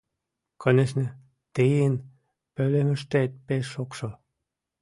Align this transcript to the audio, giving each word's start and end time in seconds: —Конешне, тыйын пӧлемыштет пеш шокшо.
—Конешне, 0.61 1.07
тыйын 1.55 1.93
пӧлемыштет 2.53 3.31
пеш 3.47 3.65
шокшо. 3.73 4.09